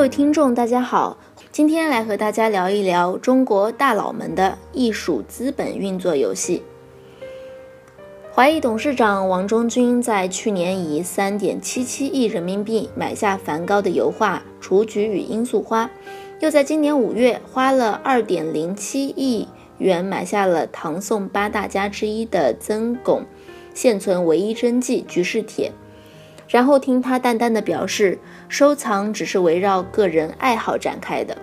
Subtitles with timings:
[0.00, 1.18] 各位听众，大家好，
[1.52, 6.62] 今天来和大家聊一聊中国大佬们的艺术资本运作游戏。
[8.32, 15.84] 华谊董事长王中军在去年以三点七七亿人民币买下梵高的油画《雏菊与罂粟花》，
[16.40, 23.26] 又在今年五月花了二点零七亿元买下了唐宋八大家之一的曾巩
[23.74, 25.68] 现存唯一真迹《菊式帖》。
[26.50, 31.38] 然后听他淡淡的表示，收藏只是围绕个人爱好展开的，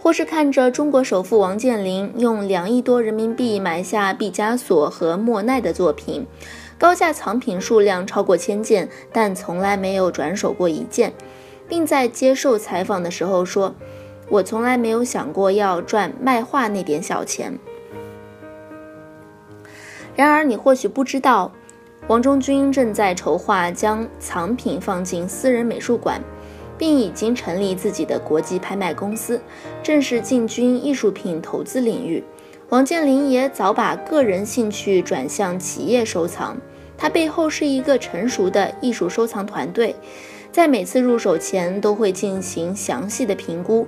[0.00, 6.26] 或是看着中国首富王健林用两亿多人民币买下毕加索和莫奈的作品，
[6.78, 11.12] 高价藏品数量超过千件，但从来没有转手过一件，
[11.68, 13.74] 并在接受采访的时候说
[14.30, 17.58] ：“我从来没有想过要赚卖画那点小钱。”
[20.16, 21.52] 然而，你或许不知道。
[22.08, 26.22] 王中军正在筹划将藏品放进私人美术馆，
[26.78, 29.40] 并已经成立自己的国际拍卖公司，
[29.82, 32.22] 正式进军艺术品投资领域。
[32.68, 36.56] 王健林也早把个人兴趣转向企业收藏，
[36.96, 39.96] 他背后是一个成熟的艺术收藏团队，
[40.52, 43.84] 在每次入手前都会进行详细的评估。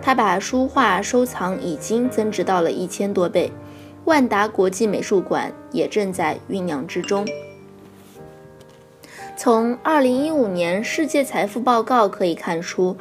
[0.00, 3.50] 他把书画收藏已经增值到了一千多倍，
[4.04, 7.26] 万达国际美术馆也正在酝酿之中。
[9.36, 12.96] 从二零一五年世界财富报告可以看出，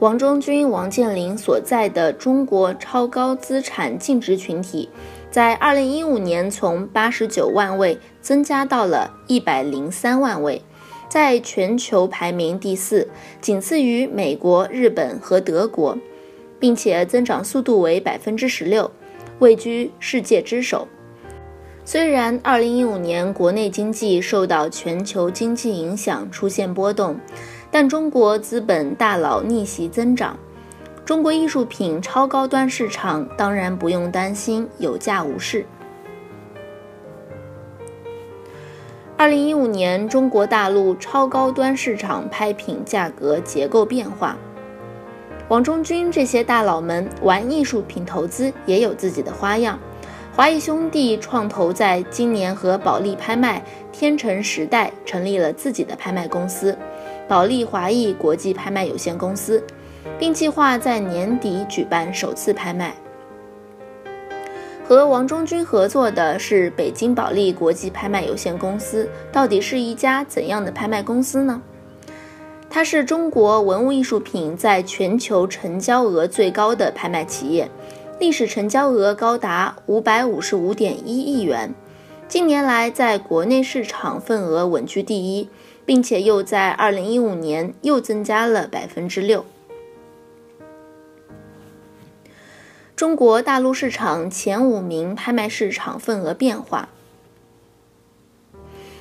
[0.00, 4.88] 王中军、王健林所在的中国超高资产净值群体，
[5.30, 10.60] 在二零一五年从八十九万位增加到了一百零三万位，
[11.08, 13.08] 在全球排名第四，
[13.40, 15.96] 仅次于美国、日本和德国，
[16.58, 18.90] 并且增长速度为百分之十六，
[19.38, 20.88] 位居世界之首。
[21.88, 27.16] 虽然2015年国内经济受到全球经济影响出现波动，
[27.70, 30.36] 但中国资本大佬逆袭增长，
[31.04, 35.64] 中国艺术品超高端市场当然不用担心有价无市。
[39.16, 44.36] 2015年中国大陆超高端市场拍品价格结构变化，
[45.46, 49.78] 王中军这些大佬们玩艺术品投资也有自己的花样。
[50.36, 56.76] 华谊兄弟创投在今年和保利拍卖、天成时代成立了自己的拍卖公司——
[57.26, 59.64] 保利华谊国际拍卖有限公司，
[60.18, 62.94] 并计划在年底举办首次拍卖。
[64.86, 71.62] 和王中军合作的是北京保利国际拍卖有限公司，到底是一家怎样的拍卖公司呢？
[72.68, 77.70] 它是中国文物艺术品在全球成交额最高的拍卖企业。
[78.18, 81.74] 历史成交额高达五百五十五点一亿元，
[82.26, 85.50] 近年来在国内市场份额稳居第一，
[85.84, 89.44] 并且又在二零一五年又增加了百分之六。
[92.96, 96.88] 中国大陆市场前五名拍卖市场份额变化，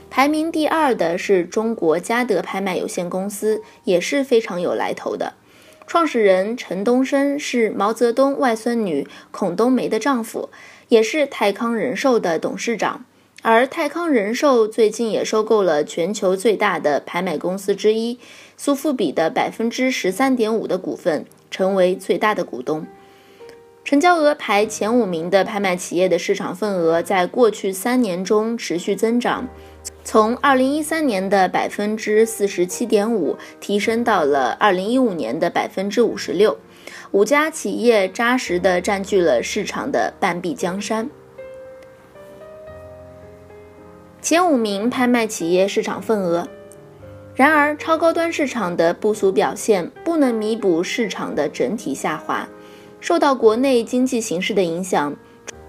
[0.10, 5.36] 排名第二的是中国嘉德拍卖有限公司，也是非常有来头的。
[5.88, 10.50] 创始人陈东升是毛泽东外孙女孔冬梅的丈夫，
[10.90, 13.06] 也是泰康人寿的董事长。
[13.44, 18.18] 而泰康人寿最近也收购了全球最大的拍卖公司之一
[18.58, 22.88] 苏富比的百分之十三点五的股份，成为最大的股东。
[23.86, 29.48] 成交额排前五名的拍卖企业的市场份额，在过去三年中持续增长。
[30.04, 36.58] 从二零一三年的百分之四十七点五提升到了二零一五年的百分之五十六，
[37.12, 41.08] 五家企业扎实的占据了市场的半壁江山。
[44.20, 46.48] 前五名拍卖企业市场份额，
[47.36, 52.50] 然而超高端市场的不俗表现不能弥补市场的整体下滑，
[53.00, 55.16] 受到国内经济形势的影响。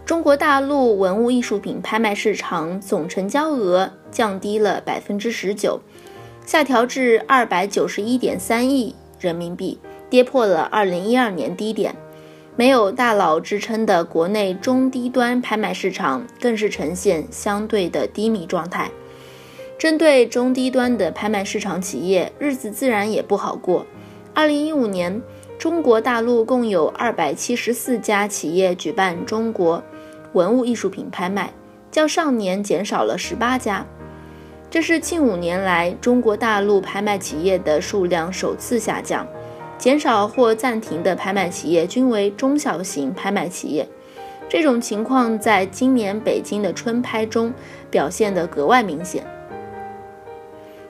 [0.04, 5.80] 中国大陆文物艺术品拍卖市场总成交额降低了百分之十九，
[6.46, 11.96] 下调至二百九十一点三亿人民币，跌破了二零一二年低点。
[12.54, 18.90] 没有大佬支撑的国内中低端拍卖市场更是呈现相对的低迷状态。
[19.76, 23.84] 针对中低端的拍卖市场企业，日子自然也不好过。
[24.32, 25.20] 二零一五年，
[25.58, 29.82] 中国大陆共有二百七十四家企业举办中国
[30.34, 31.50] 文物艺术品拍卖，
[31.90, 33.86] 较上年减少了十八家。
[34.68, 39.26] 这是近五年来中国大陆拍卖企业的数量首次下降。
[39.78, 43.86] 减少或暂停的拍卖企业均为中小型拍卖企业，
[44.48, 47.52] 这种情况在今年北京的春拍中
[47.90, 49.22] 表现得格外明显。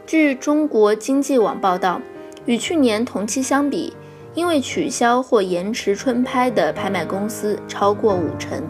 [0.06, 2.00] 据中国经济网报道，
[2.44, 3.92] 与去年同期相比，
[4.36, 8.62] 因为取消或延迟春拍的拍卖公司超过五成。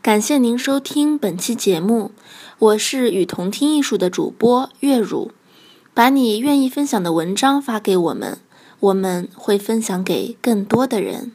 [0.00, 2.12] 感谢您收听本期节目，
[2.60, 5.32] 我是与同听艺术的主播月如。
[5.92, 8.38] 把你愿意分享的文章发给我们，
[8.78, 11.32] 我们会分享给更多的人。